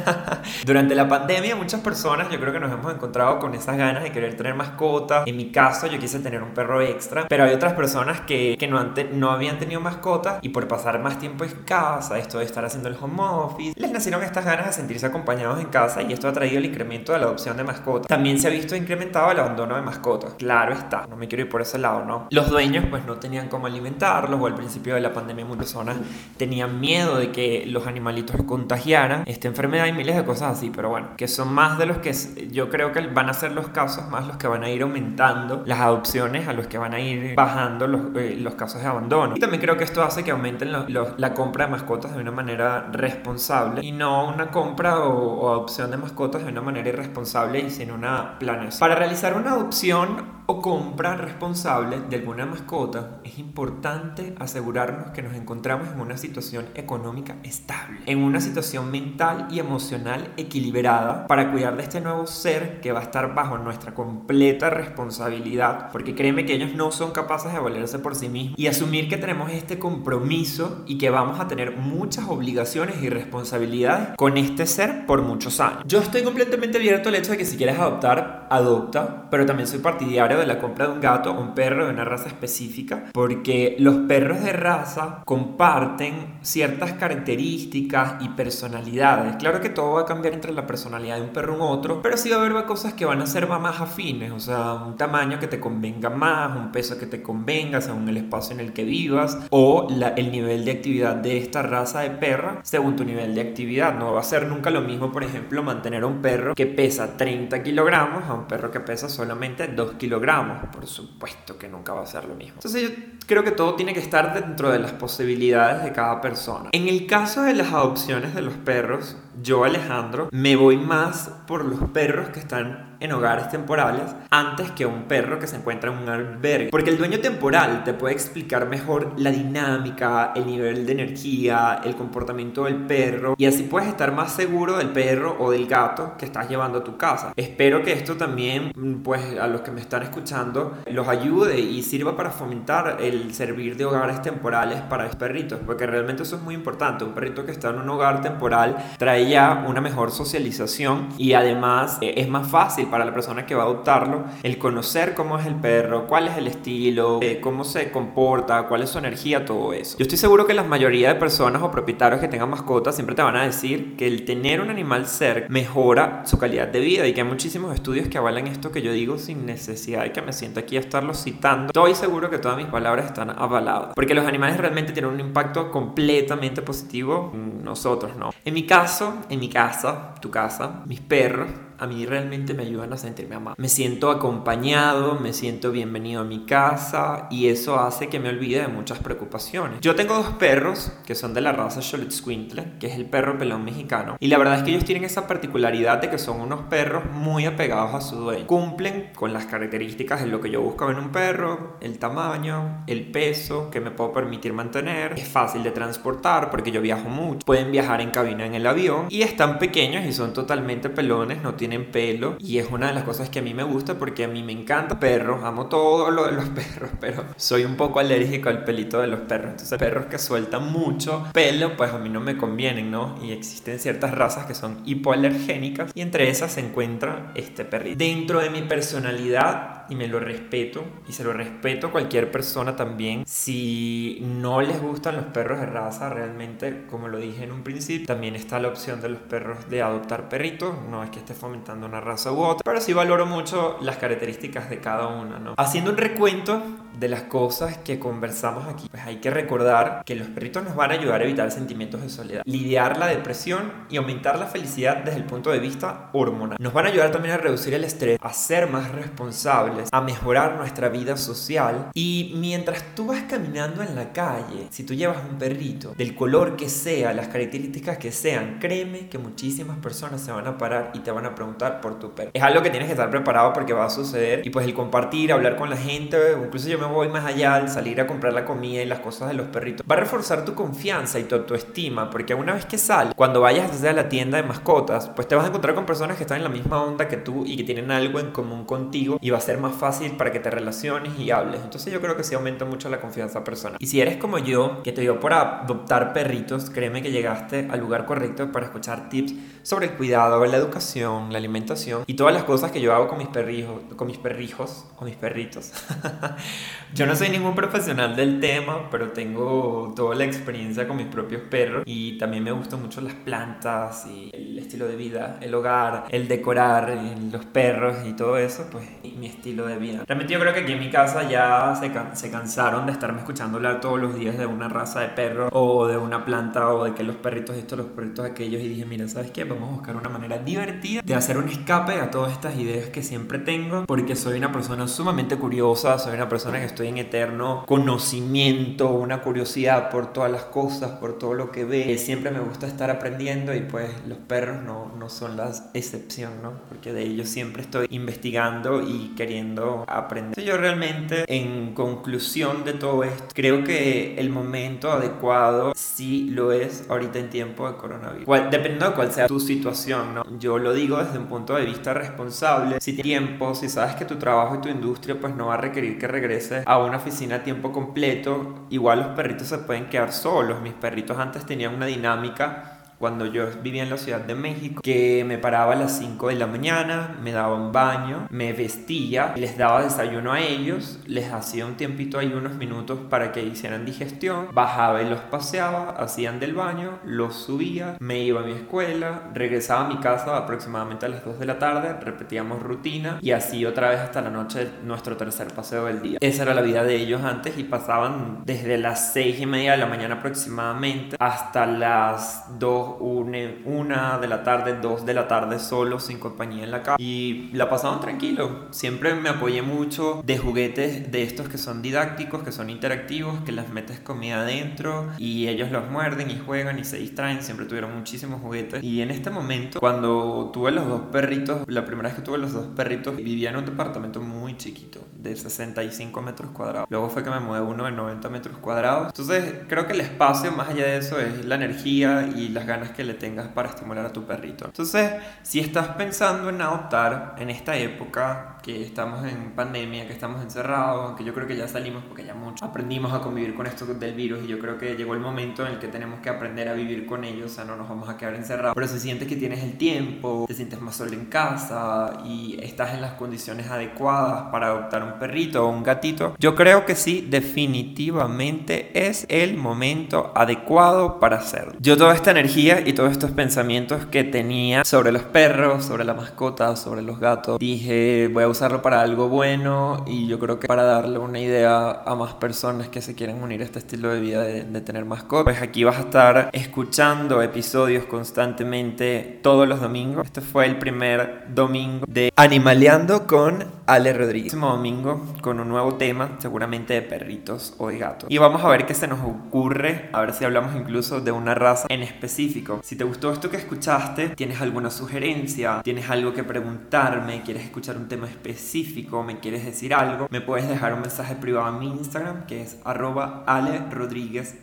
Durante 0.64 0.94
la 0.94 1.08
pandemia 1.08 1.56
muchas 1.56 1.80
personas 1.80 2.30
yo 2.30 2.38
creo 2.40 2.52
que 2.52 2.60
nos 2.60 2.72
hemos 2.72 2.92
encontrado 2.92 3.38
con 3.38 3.54
esas 3.54 3.76
ganas 3.76 4.02
de 4.02 4.12
querer 4.12 4.36
tener 4.36 4.54
mascotas. 4.54 5.26
En 5.26 5.36
mi 5.36 5.50
caso 5.50 5.86
yo 5.86 5.98
quise 5.98 6.18
tener 6.20 6.42
un 6.42 6.50
perro 6.50 6.80
extra, 6.80 7.26
pero 7.28 7.44
hay 7.44 7.54
otras 7.54 7.74
personas 7.74 8.20
que, 8.22 8.56
que 8.58 8.66
no, 8.66 8.82
no 9.12 9.30
habían 9.30 9.58
tenido 9.58 9.80
mascotas 9.80 10.38
y 10.42 10.50
por 10.50 10.68
pasar 10.68 11.00
más 11.00 11.18
tiempo 11.18 11.44
en 11.44 11.50
casa, 11.64 12.18
esto 12.18 12.38
de 12.38 12.44
estar 12.44 12.64
haciendo 12.64 12.88
el 12.88 12.96
home 13.00 13.22
office, 13.22 13.72
les 13.76 13.90
nacieron 13.90 14.22
estas 14.22 14.44
ganas 14.44 14.66
de 14.66 14.72
sentirse 14.72 15.06
acompañados 15.06 15.60
en 15.60 15.66
casa 15.66 16.02
y 16.02 16.12
esto 16.12 16.28
ha 16.28 16.32
traído 16.32 16.58
el 16.58 16.66
incremento 16.66 17.12
de 17.12 17.18
la 17.18 17.26
adopción 17.26 17.56
de 17.56 17.64
mascotas. 17.64 18.08
También 18.08 18.38
se 18.38 18.48
ha 18.48 18.50
visto 18.50 18.76
incrementado 18.76 19.30
el 19.30 19.40
abandono 19.40 19.76
de 19.76 19.82
mascotas. 19.82 20.09
Claro 20.38 20.72
está, 20.72 21.06
no 21.08 21.16
me 21.16 21.28
quiero 21.28 21.44
ir 21.44 21.48
por 21.48 21.62
ese 21.62 21.78
lado, 21.78 22.04
¿no? 22.04 22.26
Los 22.30 22.50
dueños 22.50 22.84
pues 22.90 23.04
no 23.06 23.16
tenían 23.16 23.48
cómo 23.48 23.66
alimentarlos 23.66 24.40
o 24.40 24.46
al 24.46 24.54
principio 24.54 24.94
de 24.94 25.00
la 25.00 25.12
pandemia 25.12 25.44
muchas 25.44 25.60
personas 25.60 25.96
tenían 26.36 26.80
miedo 26.80 27.18
de 27.18 27.32
que 27.32 27.64
los 27.66 27.86
animalitos 27.86 28.36
contagiaran 28.46 29.24
esta 29.26 29.48
enfermedad 29.48 29.86
y 29.86 29.92
miles 29.92 30.16
de 30.16 30.24
cosas 30.24 30.56
así, 30.56 30.70
pero 30.74 30.88
bueno, 30.88 31.08
que 31.16 31.28
son 31.28 31.52
más 31.52 31.78
de 31.78 31.86
los 31.86 31.98
que 31.98 32.12
yo 32.50 32.70
creo 32.70 32.92
que 32.92 33.06
van 33.06 33.28
a 33.28 33.34
ser 33.34 33.52
los 33.52 33.68
casos 33.68 34.08
más 34.08 34.26
los 34.26 34.36
que 34.36 34.46
van 34.46 34.64
a 34.64 34.70
ir 34.70 34.82
aumentando 34.82 35.62
las 35.66 35.80
adopciones 35.80 36.48
a 36.48 36.52
los 36.52 36.66
que 36.66 36.78
van 36.78 36.94
a 36.94 37.00
ir 37.00 37.34
bajando 37.34 37.86
los, 37.86 38.00
eh, 38.16 38.36
los 38.38 38.54
casos 38.54 38.82
de 38.82 38.88
abandono. 38.88 39.36
Y 39.36 39.40
también 39.40 39.60
creo 39.60 39.76
que 39.76 39.84
esto 39.84 40.02
hace 40.02 40.24
que 40.24 40.30
aumenten 40.30 40.72
la 40.72 41.34
compra 41.34 41.66
de 41.66 41.72
mascotas 41.72 42.14
de 42.14 42.20
una 42.20 42.30
manera 42.30 42.88
responsable 42.92 43.84
y 43.84 43.92
no 43.92 44.28
una 44.28 44.50
compra 44.50 45.00
o, 45.00 45.40
o 45.40 45.50
adopción 45.50 45.90
de 45.90 45.96
mascotas 45.96 46.44
de 46.44 46.50
una 46.50 46.62
manera 46.62 46.88
irresponsable 46.88 47.60
y 47.60 47.70
sin 47.70 47.90
una 47.90 48.38
planeación. 48.38 48.80
Para 48.80 48.94
realizar 48.94 49.34
una 49.34 49.52
adopción 49.52 49.99
opinión 50.00 50.39
o 50.50 50.60
compra 50.60 51.14
responsable 51.14 52.00
de 52.10 52.16
alguna 52.16 52.44
mascota, 52.44 53.20
es 53.22 53.38
importante 53.38 54.34
asegurarnos 54.40 55.12
que 55.12 55.22
nos 55.22 55.36
encontramos 55.36 55.86
en 55.92 56.00
una 56.00 56.16
situación 56.16 56.66
económica 56.74 57.36
estable, 57.44 58.00
en 58.06 58.18
una 58.18 58.40
situación 58.40 58.90
mental 58.90 59.46
y 59.52 59.60
emocional 59.60 60.32
equilibrada 60.36 61.28
para 61.28 61.52
cuidar 61.52 61.76
de 61.76 61.84
este 61.84 62.00
nuevo 62.00 62.26
ser 62.26 62.80
que 62.80 62.90
va 62.90 62.98
a 62.98 63.04
estar 63.04 63.32
bajo 63.32 63.58
nuestra 63.58 63.94
completa 63.94 64.70
responsabilidad, 64.70 65.92
porque 65.92 66.16
créeme 66.16 66.44
que 66.44 66.54
ellos 66.54 66.74
no 66.74 66.90
son 66.90 67.12
capaces 67.12 67.52
de 67.52 67.60
valerse 67.60 68.00
por 68.00 68.16
sí 68.16 68.28
mismos 68.28 68.58
y 68.58 68.66
asumir 68.66 69.08
que 69.08 69.18
tenemos 69.18 69.52
este 69.52 69.78
compromiso 69.78 70.82
y 70.88 70.98
que 70.98 71.10
vamos 71.10 71.38
a 71.38 71.46
tener 71.46 71.76
muchas 71.76 72.28
obligaciones 72.28 73.00
y 73.00 73.08
responsabilidades 73.08 74.16
con 74.16 74.36
este 74.36 74.66
ser 74.66 75.06
por 75.06 75.22
muchos 75.22 75.60
años. 75.60 75.84
Yo 75.86 76.00
estoy 76.00 76.24
completamente 76.24 76.78
abierto 76.78 77.08
al 77.08 77.14
hecho 77.14 77.30
de 77.30 77.38
que 77.38 77.44
si 77.44 77.56
quieres 77.56 77.78
adoptar, 77.78 78.48
adopta, 78.50 79.28
pero 79.30 79.46
también 79.46 79.68
soy 79.68 79.78
partidario 79.78 80.39
de 80.40 80.46
la 80.46 80.58
compra 80.58 80.86
de 80.86 80.92
un 80.92 81.00
gato 81.00 81.30
o 81.30 81.40
un 81.40 81.54
perro 81.54 81.86
de 81.86 81.92
una 81.92 82.04
raza 82.04 82.28
específica, 82.28 83.04
porque 83.12 83.76
los 83.78 83.94
perros 84.08 84.42
de 84.42 84.52
raza 84.52 85.22
comparten 85.24 86.38
ciertas 86.42 86.92
características 86.94 88.22
y 88.22 88.28
personalidades. 88.30 89.36
Claro 89.36 89.60
que 89.60 89.68
todo 89.68 89.92
va 89.92 90.02
a 90.02 90.06
cambiar 90.06 90.34
entre 90.34 90.52
la 90.52 90.66
personalidad 90.66 91.16
de 91.16 91.22
un 91.22 91.30
perro 91.30 91.56
y 91.56 91.60
otro, 91.60 92.02
pero 92.02 92.16
sí 92.16 92.30
va 92.30 92.36
a 92.36 92.40
haber 92.40 92.64
cosas 92.64 92.94
que 92.94 93.04
van 93.04 93.22
a 93.22 93.26
ser 93.26 93.46
más 93.46 93.80
afines, 93.80 94.32
o 94.32 94.40
sea, 94.40 94.74
un 94.74 94.96
tamaño 94.96 95.38
que 95.38 95.46
te 95.46 95.60
convenga 95.60 96.10
más, 96.10 96.56
un 96.56 96.72
peso 96.72 96.98
que 96.98 97.06
te 97.06 97.22
convenga 97.22 97.80
según 97.80 98.08
el 98.08 98.16
espacio 98.16 98.54
en 98.54 98.60
el 98.60 98.72
que 98.72 98.84
vivas, 98.84 99.38
o 99.50 99.88
el 100.16 100.30
nivel 100.30 100.64
de 100.64 100.72
actividad 100.72 101.16
de 101.16 101.38
esta 101.38 101.62
raza 101.62 102.00
de 102.00 102.10
perra 102.10 102.60
según 102.62 102.96
tu 102.96 103.04
nivel 103.04 103.34
de 103.34 103.40
actividad. 103.40 103.94
No 103.98 104.12
va 104.12 104.20
a 104.20 104.24
ser 104.24 104.46
nunca 104.46 104.70
lo 104.70 104.80
mismo, 104.80 105.12
por 105.12 105.24
ejemplo, 105.24 105.62
mantener 105.62 106.02
a 106.02 106.06
un 106.06 106.22
perro 106.22 106.54
que 106.54 106.66
pesa 106.66 107.16
30 107.16 107.62
kilogramos 107.62 108.24
a 108.28 108.34
un 108.34 108.46
perro 108.46 108.70
que 108.70 108.80
pesa 108.80 109.08
solamente 109.08 109.68
2 109.68 109.92
kilogramos 109.92 110.29
por 110.72 110.86
supuesto 110.86 111.58
que 111.58 111.68
nunca 111.68 111.92
va 111.92 112.02
a 112.02 112.06
ser 112.06 112.24
lo 112.24 112.34
mismo. 112.34 112.54
Entonces 112.56 112.82
yo 112.82 112.88
creo 113.26 113.44
que 113.44 113.50
todo 113.50 113.74
tiene 113.74 113.92
que 113.92 114.00
estar 114.00 114.34
dentro 114.34 114.70
de 114.70 114.78
las 114.78 114.92
posibilidades 114.92 115.82
de 115.82 115.92
cada 115.92 116.20
persona. 116.20 116.70
En 116.72 116.88
el 116.88 117.06
caso 117.06 117.42
de 117.42 117.54
las 117.54 117.72
adopciones 117.72 118.34
de 118.34 118.42
los 118.42 118.54
perros, 118.54 119.16
yo 119.42 119.64
Alejandro 119.64 120.28
me 120.32 120.56
voy 120.56 120.76
más 120.76 121.30
por 121.46 121.64
los 121.64 121.90
perros 121.90 122.28
que 122.28 122.40
están 122.40 122.90
en 123.00 123.12
hogares 123.12 123.48
temporales 123.48 124.14
antes 124.30 124.70
que 124.72 124.84
un 124.84 125.04
perro 125.04 125.38
que 125.38 125.46
se 125.46 125.56
encuentra 125.56 125.90
en 125.90 125.98
un 125.98 126.08
albergue. 126.08 126.68
Porque 126.70 126.90
el 126.90 126.98
dueño 126.98 127.18
temporal 127.20 127.82
te 127.82 127.94
puede 127.94 128.14
explicar 128.14 128.68
mejor 128.68 129.14
la 129.16 129.30
dinámica, 129.30 130.32
el 130.36 130.46
nivel 130.46 130.86
de 130.86 130.92
energía, 130.92 131.80
el 131.82 131.96
comportamiento 131.96 132.64
del 132.64 132.76
perro 132.76 133.34
y 133.38 133.46
así 133.46 133.62
puedes 133.62 133.88
estar 133.88 134.12
más 134.12 134.32
seguro 134.32 134.76
del 134.76 134.90
perro 134.90 135.36
o 135.40 135.50
del 135.50 135.66
gato 135.66 136.14
que 136.18 136.26
estás 136.26 136.48
llevando 136.48 136.78
a 136.78 136.84
tu 136.84 136.96
casa. 136.96 137.32
Espero 137.36 137.82
que 137.82 137.92
esto 137.92 138.16
también, 138.16 138.72
pues 139.02 139.38
a 139.38 139.46
los 139.46 139.62
que 139.62 139.70
me 139.70 139.80
están 139.80 140.02
escuchando, 140.02 140.76
los 140.90 141.08
ayude 141.08 141.58
y 141.58 141.82
sirva 141.82 142.16
para 142.16 142.30
fomentar 142.30 142.98
el 143.00 143.32
servir 143.32 143.76
de 143.76 143.86
hogares 143.86 144.20
temporales 144.20 144.82
para 144.82 145.04
los 145.04 145.16
perritos, 145.16 145.58
porque 145.64 145.86
realmente 145.86 146.22
eso 146.22 146.36
es 146.36 146.42
muy 146.42 146.54
importante. 146.54 147.04
Un 147.04 147.14
perrito 147.14 147.46
que 147.46 147.52
está 147.52 147.70
en 147.70 147.78
un 147.78 147.88
hogar 147.88 148.20
temporal 148.20 148.76
trae 148.98 149.19
ya 149.28 149.64
una 149.68 149.80
mejor 149.80 150.10
socialización 150.10 151.08
y 151.18 151.32
además 151.32 151.98
eh, 152.00 152.14
es 152.16 152.28
más 152.28 152.48
fácil 152.48 152.86
para 152.86 153.04
la 153.04 153.12
persona 153.12 153.46
que 153.46 153.54
va 153.54 153.62
a 153.62 153.66
adoptarlo 153.66 154.24
el 154.42 154.58
conocer 154.58 155.14
cómo 155.14 155.38
es 155.38 155.46
el 155.46 155.54
perro, 155.56 156.06
cuál 156.06 156.28
es 156.28 156.36
el 156.36 156.46
estilo, 156.46 157.20
eh, 157.22 157.40
cómo 157.40 157.64
se 157.64 157.90
comporta, 157.90 158.64
cuál 158.64 158.82
es 158.82 158.90
su 158.90 158.98
energía, 158.98 159.44
todo 159.44 159.72
eso. 159.72 159.98
Yo 159.98 160.02
estoy 160.02 160.18
seguro 160.18 160.46
que 160.46 160.54
la 160.54 160.64
mayoría 160.64 161.08
de 161.08 161.14
personas 161.14 161.62
o 161.62 161.70
propietarios 161.70 162.20
que 162.20 162.28
tengan 162.28 162.50
mascotas 162.50 162.94
siempre 162.94 163.14
te 163.14 163.22
van 163.22 163.36
a 163.36 163.44
decir 163.44 163.96
que 163.96 164.06
el 164.06 164.24
tener 164.24 164.60
un 164.60 164.70
animal 164.70 165.06
cerca 165.06 165.48
mejora 165.48 166.22
su 166.24 166.38
calidad 166.38 166.68
de 166.68 166.80
vida 166.80 167.06
y 167.06 167.12
que 167.12 167.20
hay 167.20 167.26
muchísimos 167.26 167.74
estudios 167.74 168.08
que 168.08 168.18
avalan 168.18 168.46
esto 168.46 168.72
que 168.72 168.82
yo 168.82 168.92
digo 168.92 169.18
sin 169.18 169.46
necesidad 169.46 170.02
de 170.02 170.12
que 170.12 170.22
me 170.22 170.32
sienta 170.32 170.60
aquí 170.60 170.76
a 170.76 170.80
estarlo 170.80 171.14
citando. 171.14 171.66
Estoy 171.66 171.94
seguro 171.94 172.30
que 172.30 172.38
todas 172.38 172.56
mis 172.56 172.66
palabras 172.66 173.06
están 173.06 173.30
avaladas 173.30 173.92
porque 173.94 174.14
los 174.14 174.26
animales 174.26 174.56
realmente 174.56 174.92
tienen 174.92 175.10
un 175.10 175.20
impacto 175.20 175.70
completamente 175.70 176.62
positivo 176.62 177.30
en 177.34 177.64
nosotros, 177.64 178.16
¿no? 178.16 178.30
En 178.44 178.54
mi 178.54 178.64
caso, 178.66 179.09
en 179.28 179.40
mi 179.40 179.48
casa, 179.48 180.14
tu 180.20 180.30
casa, 180.30 180.82
mis 180.86 181.00
perros 181.00 181.48
a 181.80 181.86
mí 181.86 182.04
realmente 182.04 182.52
me 182.52 182.64
ayudan 182.64 182.92
a 182.92 182.98
sentirme 182.98 183.36
amado. 183.36 183.56
Me 183.58 183.70
siento 183.70 184.10
acompañado, 184.10 185.18
me 185.18 185.32
siento 185.32 185.72
bienvenido 185.72 186.20
a 186.20 186.24
mi 186.24 186.44
casa 186.44 187.26
y 187.30 187.48
eso 187.48 187.80
hace 187.80 188.08
que 188.08 188.20
me 188.20 188.28
olvide 188.28 188.60
de 188.60 188.68
muchas 188.68 188.98
preocupaciones. 188.98 189.80
Yo 189.80 189.94
tengo 189.94 190.14
dos 190.14 190.28
perros 190.34 190.92
que 191.06 191.14
son 191.14 191.32
de 191.32 191.40
la 191.40 191.52
raza 191.52 191.80
Xoloitzcuintle, 191.80 192.74
que 192.78 192.88
es 192.88 192.96
el 192.96 193.06
perro 193.06 193.38
pelón 193.38 193.64
mexicano, 193.64 194.18
y 194.20 194.26
la 194.26 194.36
verdad 194.36 194.58
es 194.58 194.62
que 194.62 194.72
ellos 194.72 194.84
tienen 194.84 195.04
esa 195.04 195.26
particularidad 195.26 196.02
de 196.02 196.10
que 196.10 196.18
son 196.18 196.42
unos 196.42 196.60
perros 196.64 197.04
muy 197.10 197.46
apegados 197.46 197.94
a 197.94 198.02
su 198.02 198.16
dueño. 198.16 198.46
Cumplen 198.46 199.12
con 199.14 199.32
las 199.32 199.46
características 199.46 200.20
de 200.20 200.26
lo 200.26 200.42
que 200.42 200.50
yo 200.50 200.60
busco 200.60 200.90
en 200.90 200.98
un 200.98 201.08
perro, 201.08 201.78
el 201.80 201.98
tamaño, 201.98 202.84
el 202.88 203.10
peso 203.10 203.70
que 203.70 203.80
me 203.80 203.90
puedo 203.90 204.12
permitir 204.12 204.52
mantener, 204.52 205.14
es 205.16 205.26
fácil 205.26 205.62
de 205.62 205.70
transportar 205.70 206.50
porque 206.50 206.72
yo 206.72 206.82
viajo 206.82 207.08
mucho, 207.08 207.46
pueden 207.46 207.72
viajar 207.72 208.02
en 208.02 208.10
cabina 208.10 208.44
en 208.44 208.54
el 208.54 208.66
avión 208.66 209.06
y 209.08 209.22
están 209.22 209.58
pequeños 209.58 210.04
y 210.04 210.12
son 210.12 210.34
totalmente 210.34 210.90
pelones, 210.90 211.42
no 211.42 211.54
tienen 211.54 211.69
tienen 211.70 211.92
pelo 211.92 212.36
y 212.40 212.58
es 212.58 212.68
una 212.70 212.88
de 212.88 212.94
las 212.94 213.04
cosas 213.04 213.30
que 213.30 213.38
a 213.38 213.42
mí 213.42 213.54
me 213.54 213.62
gusta 213.62 213.96
porque 213.96 214.24
a 214.24 214.28
mí 214.28 214.42
me 214.42 214.52
encanta 214.52 214.98
perros, 214.98 215.44
amo 215.44 215.66
todo 215.66 216.10
lo 216.10 216.26
de 216.26 216.32
los 216.32 216.48
perros, 216.48 216.90
pero 217.00 217.24
soy 217.36 217.64
un 217.64 217.76
poco 217.76 218.00
alérgico 218.00 218.48
al 218.48 218.64
pelito 218.64 219.00
de 219.00 219.06
los 219.06 219.20
perros. 219.20 219.52
Entonces, 219.52 219.78
perros 219.78 220.06
que 220.06 220.18
sueltan 220.18 220.72
mucho 220.72 221.28
pelo, 221.32 221.76
pues 221.76 221.92
a 221.92 221.98
mí 221.98 222.08
no 222.08 222.20
me 222.20 222.36
convienen, 222.36 222.90
¿no? 222.90 223.16
Y 223.22 223.30
existen 223.30 223.78
ciertas 223.78 224.12
razas 224.12 224.46
que 224.46 224.54
son 224.54 224.82
hipoalergénicas 224.84 225.92
y 225.94 226.00
entre 226.00 226.28
esas 226.28 226.52
se 226.52 226.60
encuentra 226.60 227.30
este 227.36 227.64
perrito. 227.64 227.98
Dentro 227.98 228.40
de 228.40 228.50
mi 228.50 228.62
personalidad, 228.62 229.79
y 229.90 229.96
me 229.96 230.08
lo 230.08 230.20
respeto, 230.20 230.84
y 231.08 231.12
se 231.12 231.24
lo 231.24 231.32
respeto 231.32 231.88
a 231.88 231.90
cualquier 231.90 232.30
persona 232.30 232.76
también, 232.76 233.24
si 233.26 234.18
no 234.22 234.62
les 234.62 234.80
gustan 234.80 235.16
los 235.16 235.26
perros 235.26 235.60
de 235.60 235.66
raza, 235.66 236.08
realmente, 236.08 236.86
como 236.88 237.08
lo 237.08 237.18
dije 237.18 237.44
en 237.44 237.52
un 237.52 237.62
principio, 237.62 238.06
también 238.06 238.36
está 238.36 238.58
la 238.60 238.68
opción 238.68 239.00
de 239.00 239.10
los 239.10 239.20
perros 239.20 239.68
de 239.68 239.82
adoptar 239.82 240.28
perritos, 240.28 240.74
no 240.88 241.02
es 241.02 241.10
que 241.10 241.18
esté 241.18 241.34
fomentando 241.34 241.86
una 241.86 242.00
raza 242.00 242.32
u 242.32 242.40
otra, 242.42 242.62
pero 242.64 242.80
sí 242.80 242.92
valoro 242.92 243.26
mucho 243.26 243.76
las 243.82 243.96
características 243.96 244.70
de 244.70 244.78
cada 244.78 245.08
una, 245.08 245.38
¿no? 245.38 245.54
Haciendo 245.56 245.90
un 245.90 245.96
recuento 245.96 246.62
de 247.00 247.08
las 247.08 247.22
cosas 247.22 247.78
que 247.78 247.98
conversamos 247.98 248.66
aquí, 248.68 248.86
pues 248.90 249.02
hay 249.04 249.16
que 249.16 249.30
recordar 249.30 250.02
que 250.04 250.14
los 250.14 250.28
perritos 250.28 250.62
nos 250.62 250.76
van 250.76 250.90
a 250.90 250.94
ayudar 250.94 251.22
a 251.22 251.24
evitar 251.24 251.50
sentimientos 251.50 252.02
de 252.02 252.10
soledad, 252.10 252.42
lidiar 252.44 252.98
la 252.98 253.06
depresión 253.06 253.72
y 253.88 253.96
aumentar 253.96 254.38
la 254.38 254.46
felicidad 254.46 254.98
desde 254.98 255.16
el 255.16 255.24
punto 255.24 255.50
de 255.50 255.60
vista 255.60 256.10
hormonal. 256.12 256.58
Nos 256.60 256.74
van 256.74 256.84
a 256.84 256.88
ayudar 256.90 257.10
también 257.10 257.34
a 257.34 257.38
reducir 257.38 257.72
el 257.72 257.84
estrés, 257.84 258.18
a 258.20 258.32
ser 258.34 258.68
más 258.68 258.92
responsables, 258.92 259.88
a 259.90 260.02
mejorar 260.02 260.56
nuestra 260.56 260.90
vida 260.90 261.16
social 261.16 261.88
y 261.94 262.34
mientras 262.36 262.94
tú 262.94 263.06
vas 263.06 263.22
caminando 263.22 263.82
en 263.82 263.94
la 263.94 264.12
calle, 264.12 264.66
si 264.68 264.84
tú 264.84 264.92
llevas 264.92 265.18
un 265.26 265.38
perrito 265.38 265.94
del 265.96 266.14
color 266.14 266.54
que 266.54 266.68
sea, 266.68 267.14
las 267.14 267.28
características 267.28 267.96
que 267.96 268.12
sean, 268.12 268.58
créeme 268.60 269.08
que 269.08 269.16
muchísimas 269.16 269.78
personas 269.78 270.20
se 270.20 270.32
van 270.32 270.46
a 270.46 270.58
parar 270.58 270.90
y 270.92 270.98
te 270.98 271.10
van 271.10 271.24
a 271.24 271.34
preguntar 271.34 271.80
por 271.80 271.98
tu 271.98 272.14
perro. 272.14 272.30
Es 272.34 272.42
algo 272.42 272.60
que 272.62 272.68
tienes 272.68 272.88
que 272.88 272.92
estar 272.92 273.08
preparado 273.10 273.54
porque 273.54 273.72
va 273.72 273.86
a 273.86 273.90
suceder 273.90 274.46
y 274.46 274.50
pues 274.50 274.66
el 274.66 274.74
compartir, 274.74 275.32
hablar 275.32 275.56
con 275.56 275.70
la 275.70 275.78
gente, 275.78 276.18
incluso 276.44 276.68
yo 276.68 276.78
me 276.78 276.89
voy 276.90 277.08
más 277.08 277.24
allá 277.24 277.54
al 277.54 277.68
salir 277.68 278.00
a 278.00 278.06
comprar 278.06 278.32
la 278.32 278.44
comida 278.44 278.82
y 278.82 278.86
las 278.86 279.00
cosas 279.00 279.28
de 279.28 279.34
los 279.34 279.48
perritos, 279.48 279.84
va 279.90 279.96
a 279.96 280.00
reforzar 280.00 280.44
tu 280.44 280.54
confianza 280.54 281.18
y 281.18 281.24
tu 281.24 281.34
autoestima, 281.34 282.10
porque 282.10 282.34
una 282.34 282.54
vez 282.54 282.66
que 282.66 282.78
sales, 282.78 283.14
cuando 283.16 283.40
vayas 283.40 283.82
a 283.82 283.92
la 283.92 284.08
tienda 284.08 284.36
de 284.36 284.42
mascotas, 284.42 285.08
pues 285.08 285.26
te 285.26 285.34
vas 285.34 285.44
a 285.44 285.48
encontrar 285.48 285.74
con 285.74 285.86
personas 285.86 286.16
que 286.16 286.24
están 286.24 286.38
en 286.38 286.44
la 286.44 286.50
misma 286.50 286.82
onda 286.82 287.08
que 287.08 287.16
tú 287.16 287.44
y 287.46 287.56
que 287.56 287.64
tienen 287.64 287.90
algo 287.90 288.20
en 288.20 288.30
común 288.30 288.64
contigo 288.64 289.18
y 289.20 289.30
va 289.30 289.38
a 289.38 289.40
ser 289.40 289.58
más 289.58 289.74
fácil 289.74 290.12
para 290.12 290.32
que 290.32 290.40
te 290.40 290.50
relaciones 290.50 291.18
y 291.18 291.30
hables. 291.30 291.62
Entonces 291.62 291.92
yo 291.92 292.00
creo 292.00 292.16
que 292.16 292.24
sí 292.24 292.34
aumenta 292.34 292.64
mucho 292.64 292.88
la 292.88 293.00
confianza 293.00 293.42
personal. 293.44 293.78
Y 293.80 293.86
si 293.86 294.00
eres 294.00 294.16
como 294.18 294.38
yo, 294.38 294.82
que 294.82 294.92
te 294.92 295.00
dio 295.00 295.20
por 295.20 295.32
adoptar 295.32 296.12
perritos, 296.12 296.70
créeme 296.70 297.02
que 297.02 297.10
llegaste 297.10 297.68
al 297.70 297.80
lugar 297.80 298.04
correcto 298.04 298.52
para 298.52 298.66
escuchar 298.66 299.08
tips 299.08 299.34
sobre 299.62 299.86
el 299.86 299.92
cuidado, 299.92 300.44
la 300.50 300.56
educación, 300.56 301.32
la 301.32 301.38
alimentación 301.38 302.04
y 302.06 302.14
todas 302.14 302.34
las 302.34 302.44
cosas 302.44 302.70
que 302.72 302.80
yo 302.80 302.94
hago 302.94 303.08
con 303.08 303.18
mis 303.18 303.28
perrijos, 303.28 303.82
con 303.96 304.06
mis 304.06 304.18
perrijos, 304.18 304.86
con 304.96 305.06
mis 305.06 305.16
perritos. 305.16 305.72
Yo 306.94 307.06
no 307.06 307.14
soy 307.14 307.28
ningún 307.28 307.54
profesional 307.54 308.16
del 308.16 308.40
tema, 308.40 308.90
pero 308.90 309.10
tengo 309.10 309.92
toda 309.94 310.14
la 310.14 310.24
experiencia 310.24 310.88
con 310.88 310.96
mis 310.96 311.06
propios 311.06 311.42
perros 311.42 311.82
y 311.86 312.18
también 312.18 312.44
me 312.44 312.52
gustan 312.52 312.82
mucho 312.82 313.00
las 313.00 313.14
plantas 313.14 314.06
y 314.06 314.30
el 314.32 314.58
estilo 314.58 314.86
de 314.86 314.96
vida, 314.96 315.38
el 315.40 315.54
hogar, 315.54 316.06
el 316.10 316.28
decorar, 316.28 316.98
los 317.30 317.44
perros 317.46 317.96
y 318.06 318.12
todo 318.14 318.36
eso, 318.36 318.68
pues 318.70 318.86
mi 319.20 319.26
estilo 319.26 319.66
de 319.66 319.76
vida. 319.76 320.02
Realmente 320.06 320.32
yo 320.32 320.40
creo 320.40 320.54
que 320.54 320.60
aquí 320.60 320.72
en 320.72 320.80
mi 320.80 320.90
casa 320.90 321.28
ya 321.28 321.74
se, 321.78 321.90
se 322.16 322.30
cansaron 322.30 322.86
de 322.86 322.92
estarme 322.92 323.18
escuchando 323.18 323.58
hablar 323.58 323.80
todos 323.80 324.00
los 324.00 324.14
días 324.14 324.38
de 324.38 324.46
una 324.46 324.68
raza 324.68 325.00
de 325.00 325.08
perro 325.08 325.48
o 325.52 325.86
de 325.86 325.96
una 325.96 326.24
planta 326.24 326.72
o 326.72 326.84
de 326.84 326.94
que 326.94 327.02
los 327.02 327.16
perritos 327.16 327.56
estos, 327.56 327.78
los 327.78 327.88
perritos 327.88 328.24
aquellos 328.24 328.60
y 328.62 328.68
dije, 328.68 328.84
mira, 328.86 329.06
¿sabes 329.08 329.30
qué? 329.30 329.44
Vamos 329.44 329.68
a 329.68 329.72
buscar 329.72 329.96
una 329.96 330.08
manera 330.08 330.38
divertida 330.38 331.02
de 331.04 331.14
hacer 331.14 331.38
un 331.38 331.48
escape 331.48 332.00
a 332.00 332.10
todas 332.10 332.32
estas 332.32 332.56
ideas 332.56 332.88
que 332.88 333.02
siempre 333.02 333.38
tengo 333.38 333.84
porque 333.86 334.16
soy 334.16 334.38
una 334.38 334.52
persona 334.52 334.88
sumamente 334.88 335.36
curiosa, 335.36 335.98
soy 335.98 336.14
una 336.14 336.28
persona 336.28 336.58
que 336.58 336.66
estoy 336.70 336.88
en 336.88 336.98
eterno 336.98 337.64
conocimiento, 337.66 338.90
una 338.90 339.22
curiosidad 339.22 339.90
por 339.90 340.12
todas 340.12 340.30
las 340.30 340.44
cosas, 340.44 340.92
por 340.92 341.18
todo 341.18 341.34
lo 341.34 341.50
que 341.50 341.64
ve. 341.64 341.98
Siempre 341.98 342.30
me 342.30 342.40
gusta 342.40 342.66
estar 342.66 342.90
aprendiendo 342.90 343.54
y 343.54 343.60
pues 343.60 343.90
los 344.06 344.18
perros 344.18 344.62
no, 344.62 344.92
no 344.98 345.08
son 345.08 345.36
la 345.36 345.52
excepción, 345.74 346.42
¿no? 346.42 346.52
Porque 346.68 346.92
de 346.92 347.02
ellos 347.02 347.28
siempre 347.28 347.62
estoy 347.62 347.86
investigando 347.90 348.82
y 348.82 349.14
queriendo 349.16 349.84
aprender. 349.86 350.42
Yo 350.42 350.56
realmente, 350.56 351.24
en 351.26 351.74
conclusión 351.74 352.64
de 352.64 352.72
todo 352.72 353.04
esto, 353.04 353.26
creo 353.34 353.64
que 353.64 354.18
el 354.18 354.30
momento 354.30 354.90
adecuado 354.90 355.72
sí 355.76 356.28
lo 356.30 356.52
es 356.52 356.84
ahorita 356.88 357.18
en 357.18 357.30
tiempo 357.30 357.70
de 357.70 357.76
coronavirus. 357.76 358.26
dependiendo 358.50 358.86
de 358.86 358.92
cuál 358.94 359.12
sea 359.12 359.26
tu 359.26 359.40
situación, 359.40 360.14
¿no? 360.14 360.24
Yo 360.38 360.58
lo 360.58 360.72
digo 360.72 361.02
desde 361.02 361.18
un 361.18 361.26
punto 361.26 361.54
de 361.54 361.64
vista 361.64 361.94
responsable. 361.94 362.80
Si 362.80 362.92
tienes 362.92 363.10
tiempo, 363.10 363.54
si 363.54 363.68
sabes 363.68 363.96
que 363.96 364.04
tu 364.04 364.16
trabajo 364.16 364.56
y 364.56 364.60
tu 364.60 364.68
industria 364.68 365.18
pues 365.20 365.34
no 365.34 365.46
va 365.46 365.54
a 365.54 365.56
requerir 365.56 365.98
que 365.98 366.06
regreses 366.06 366.59
a 366.66 366.78
una 366.78 366.96
oficina 366.96 367.36
a 367.36 367.42
tiempo 367.42 367.72
completo, 367.72 368.66
igual 368.70 369.00
los 369.00 369.08
perritos 369.08 369.48
se 369.48 369.58
pueden 369.58 369.88
quedar 369.88 370.12
solos. 370.12 370.60
Mis 370.60 370.74
perritos 370.74 371.18
antes 371.18 371.46
tenían 371.46 371.74
una 371.74 371.86
dinámica 371.86 372.79
cuando 373.00 373.24
yo 373.24 373.46
vivía 373.62 373.82
en 373.82 373.88
la 373.88 373.96
Ciudad 373.96 374.20
de 374.20 374.34
México, 374.34 374.82
que 374.82 375.24
me 375.26 375.38
paraba 375.38 375.72
a 375.72 375.76
las 375.76 375.96
5 375.96 376.28
de 376.28 376.34
la 376.34 376.46
mañana, 376.46 377.16
me 377.22 377.32
daba 377.32 377.54
un 377.54 377.72
baño, 377.72 378.26
me 378.28 378.52
vestía, 378.52 379.32
les 379.38 379.56
daba 379.56 379.82
desayuno 379.82 380.34
a 380.34 380.40
ellos, 380.40 381.00
les 381.06 381.32
hacía 381.32 381.64
un 381.64 381.76
tiempito 381.76 382.18
ahí 382.18 382.30
unos 382.30 382.56
minutos 382.56 382.98
para 383.08 383.32
que 383.32 383.42
hicieran 383.42 383.86
digestión, 383.86 384.48
bajaba 384.52 385.00
y 385.00 385.08
los 385.08 385.20
paseaba, 385.20 385.92
hacían 385.92 386.40
del 386.40 386.54
baño, 386.54 386.98
los 387.02 387.36
subía, 387.36 387.96
me 388.00 388.18
iba 388.18 388.42
a 388.42 388.44
mi 388.44 388.52
escuela, 388.52 389.30
regresaba 389.32 389.86
a 389.86 389.88
mi 389.88 389.96
casa 389.96 390.36
aproximadamente 390.36 391.06
a 391.06 391.08
las 391.08 391.24
2 391.24 391.38
de 391.38 391.46
la 391.46 391.58
tarde, 391.58 391.94
repetíamos 391.98 392.62
rutina 392.62 393.18
y 393.22 393.30
así 393.30 393.64
otra 393.64 393.88
vez 393.88 394.00
hasta 394.00 394.20
la 394.20 394.28
noche 394.28 394.68
nuestro 394.84 395.16
tercer 395.16 395.54
paseo 395.54 395.86
del 395.86 396.02
día. 396.02 396.18
Esa 396.20 396.42
era 396.42 396.52
la 396.52 396.60
vida 396.60 396.84
de 396.84 396.96
ellos 396.96 397.22
antes 397.22 397.56
y 397.56 397.64
pasaban 397.64 398.42
desde 398.44 398.76
las 398.76 399.14
6 399.14 399.40
y 399.40 399.46
media 399.46 399.70
de 399.70 399.78
la 399.78 399.86
mañana 399.86 400.16
aproximadamente 400.16 401.16
hasta 401.18 401.64
las 401.64 402.44
2 402.58 402.89
una, 402.98 404.18
de 404.18 404.28
la 404.28 404.42
tarde, 404.42 404.78
dos 404.80 405.06
de 405.06 405.14
la 405.14 405.28
tarde 405.28 405.58
solo, 405.58 406.00
sin 406.00 406.18
compañía 406.18 406.64
en 406.64 406.70
la 406.70 406.82
casa. 406.82 406.96
Y 406.98 407.50
la 407.52 407.68
pasaban 407.68 408.00
tranquilo. 408.00 408.66
Siempre 408.70 409.14
me 409.14 409.28
apoyé 409.28 409.62
mucho 409.62 410.22
de 410.24 410.38
juguetes 410.38 411.10
de 411.10 411.22
estos 411.22 411.48
que 411.48 411.58
son 411.58 411.82
didácticos, 411.82 412.42
que 412.42 412.52
son 412.52 412.70
interactivos, 412.70 413.40
que 413.44 413.52
les 413.52 413.68
metes 413.68 414.00
comida 414.00 414.42
adentro 414.42 415.08
y 415.18 415.48
ellos 415.48 415.70
los 415.70 415.90
muerden 415.90 416.30
y 416.30 416.38
juegan 416.38 416.78
y 416.78 416.84
se 416.84 416.98
distraen. 416.98 417.42
Siempre 417.42 417.66
tuvieron 417.66 417.94
muchísimos 417.96 418.40
juguetes. 418.40 418.82
Y 418.82 419.02
en 419.02 419.10
este 419.10 419.30
momento, 419.30 419.80
cuando 419.80 420.50
tuve 420.52 420.70
los 420.70 420.86
dos 420.86 421.02
perritos, 421.12 421.62
la 421.66 421.84
primera 421.84 422.08
vez 422.08 422.16
que 422.16 422.22
tuve 422.22 422.38
los 422.38 422.52
dos 422.52 422.66
perritos, 422.76 423.16
vivía 423.16 423.50
en 423.50 423.56
un 423.56 423.64
departamento 423.64 424.20
muy 424.20 424.56
chiquito, 424.56 425.00
de 425.16 425.36
65 425.36 426.22
metros 426.22 426.50
cuadrados. 426.50 426.88
Luego 426.90 427.08
fue 427.10 427.22
que 427.22 427.30
me 427.30 427.40
mudé 427.40 427.60
uno 427.60 427.84
de 427.84 427.92
90 427.92 428.28
metros 428.28 428.58
cuadrados. 428.58 429.08
Entonces, 429.08 429.54
creo 429.68 429.86
que 429.86 429.92
el 429.92 430.00
espacio, 430.00 430.52
más 430.52 430.68
allá 430.68 430.84
de 430.84 430.96
eso, 430.96 431.20
es 431.20 431.44
la 431.44 431.56
energía 431.56 432.30
y 432.34 432.48
las 432.48 432.66
ganas 432.66 432.79
que 432.88 433.04
le 433.04 433.12
tengas 433.12 433.48
para 433.48 433.68
estimular 433.68 434.06
a 434.06 434.12
tu 434.12 434.24
perrito. 434.24 434.64
Entonces, 434.64 435.12
si 435.42 435.60
estás 435.60 435.88
pensando 435.88 436.48
en 436.48 436.62
adoptar 436.62 437.36
en 437.38 437.50
esta 437.50 437.76
época, 437.76 438.56
que 438.62 438.82
estamos 438.82 439.24
en 439.26 439.52
pandemia, 439.52 440.06
que 440.06 440.12
estamos 440.12 440.42
encerrados, 440.42 441.06
aunque 441.06 441.24
yo 441.24 441.34
creo 441.34 441.46
que 441.46 441.56
ya 441.56 441.68
salimos 441.68 442.04
porque 442.04 442.24
ya 442.24 442.34
mucho 442.34 442.64
aprendimos 442.64 443.12
a 443.12 443.20
convivir 443.20 443.54
con 443.54 443.66
esto 443.66 443.86
del 443.86 444.14
virus 444.14 444.44
y 444.44 444.48
yo 444.48 444.58
creo 444.58 444.78
que 444.78 444.96
llegó 444.96 445.14
el 445.14 445.20
momento 445.20 445.66
en 445.66 445.74
el 445.74 445.78
que 445.78 445.88
tenemos 445.88 446.20
que 446.20 446.28
aprender 446.28 446.68
a 446.68 446.74
vivir 446.74 447.06
con 447.06 447.24
ellos, 447.24 447.52
o 447.52 447.54
sea, 447.54 447.64
no 447.64 447.76
nos 447.76 447.88
vamos 447.88 448.08
a 448.08 448.16
quedar 448.16 448.34
encerrados. 448.34 448.74
Pero 448.74 448.88
si 448.88 448.98
sientes 448.98 449.28
que 449.28 449.36
tienes 449.36 449.62
el 449.62 449.76
tiempo, 449.76 450.44
te 450.46 450.54
sientes 450.54 450.80
más 450.80 450.96
solo 450.96 451.12
en 451.12 451.26
casa 451.26 452.22
y 452.24 452.58
estás 452.62 452.94
en 452.94 453.02
las 453.02 453.12
condiciones 453.12 453.68
adecuadas 453.68 454.50
para 454.50 454.68
adoptar 454.68 455.02
un 455.02 455.18
perrito 455.18 455.66
o 455.66 455.70
un 455.70 455.82
gatito, 455.82 456.34
yo 456.38 456.54
creo 456.54 456.86
que 456.86 456.94
sí, 456.94 457.26
definitivamente 457.28 458.90
es 459.08 459.26
el 459.28 459.56
momento 459.56 460.32
adecuado 460.34 461.20
para 461.20 461.38
hacerlo. 461.38 461.74
Yo 461.80 461.96
toda 461.96 462.14
esta 462.14 462.30
energía 462.30 462.69
y 462.84 462.92
todos 462.92 463.10
estos 463.10 463.32
pensamientos 463.32 464.06
que 464.06 464.22
tenía 464.22 464.84
sobre 464.84 465.12
los 465.12 465.22
perros, 465.22 465.84
sobre 465.84 466.04
la 466.04 466.14
mascota, 466.14 466.76
sobre 466.76 467.02
los 467.02 467.18
gatos, 467.18 467.58
dije, 467.58 468.28
voy 468.32 468.44
a 468.44 468.48
usarlo 468.48 468.80
para 468.82 469.00
algo 469.00 469.28
bueno 469.28 470.04
y 470.06 470.28
yo 470.28 470.38
creo 470.38 470.60
que 470.60 470.68
para 470.68 470.84
darle 470.84 471.18
una 471.18 471.40
idea 471.40 471.90
a 471.90 472.14
más 472.14 472.34
personas 472.34 472.88
que 472.88 473.02
se 473.02 473.14
quieren 473.14 473.42
unir 473.42 473.60
a 473.62 473.64
este 473.64 473.80
estilo 473.80 474.12
de 474.12 474.20
vida 474.20 474.42
de, 474.42 474.80
tener 474.80 475.04
mascotas. 475.04 475.44
Pues 475.44 475.62
aquí 475.62 475.84
vas 475.84 475.98
a 475.98 476.00
estar 476.00 476.50
escuchando 476.52 477.42
episodios 477.42 478.04
constantemente 478.04 479.40
todos 479.42 479.68
los 479.68 479.80
domingos. 479.80 480.24
Este 480.24 480.40
fue 480.40 480.64
el 480.66 480.78
primer 480.78 481.46
domingo 481.54 482.06
de 482.08 482.32
Animaleando 482.36 483.26
con 483.26 483.66
Ale 483.86 484.12
Rodríguez. 484.12 484.52
El 484.52 484.58
próximo 484.58 484.76
domingo 484.76 485.26
con 485.42 485.60
un 485.60 485.68
nuevo 485.68 485.94
tema, 485.96 486.36
seguramente 486.38 486.94
de 486.94 487.02
perritos 487.02 487.74
o 487.78 487.88
de 487.88 487.98
gatos. 487.98 488.30
Y 488.30 488.38
vamos 488.38 488.64
a 488.64 488.68
ver 488.68 488.86
qué 488.86 488.94
se 488.94 489.06
nos 489.06 489.20
ocurre, 489.20 490.08
a 490.12 490.20
ver 490.20 490.32
si 490.32 490.44
hablamos 490.44 490.74
incluso 490.76 491.20
de 491.20 491.32
una 491.32 491.54
raza 491.54 491.86
en 491.90 492.02
específico. 492.02 492.59
Si 492.82 492.96
te 492.96 493.04
gustó 493.04 493.32
esto 493.32 493.50
que 493.50 493.56
escuchaste, 493.56 494.30
tienes 494.30 494.60
alguna 494.60 494.90
sugerencia, 494.90 495.82
tienes 495.82 496.08
algo 496.10 496.32
que 496.32 496.44
preguntarme, 496.44 497.42
quieres 497.42 497.64
escuchar 497.64 497.96
un 497.96 498.08
tema 498.08 498.28
específico, 498.28 499.22
me 499.22 499.40
quieres 499.40 499.64
decir 499.64 499.94
algo, 499.94 500.28
me 500.30 500.40
puedes 500.40 500.68
dejar 500.68 500.94
un 500.94 501.00
mensaje 501.00 501.34
privado 501.36 501.68
en 501.68 501.78
mi 501.78 501.86
Instagram 501.86 502.46
que 502.46 502.62
es 502.62 502.78
arroba 502.84 503.44
Rodríguez. 503.90 504.58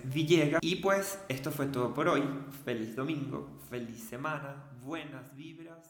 Y 0.62 0.76
pues 0.78 1.20
esto 1.30 1.52
fue 1.52 1.68
todo 1.68 1.94
por 1.94 2.08
hoy. 2.10 2.24
Feliz 2.66 2.96
domingo, 2.96 3.50
feliz 3.70 4.04
semana, 4.04 4.64
buenas 4.82 5.36
vibras. 5.36 5.87